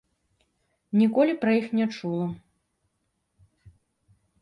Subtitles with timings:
[1.01, 2.27] Ніколі пра іх не чула.